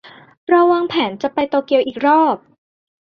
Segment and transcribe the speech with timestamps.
[0.49, 2.35] เราวางแพลนจะไปโตเกียวอีกรอบ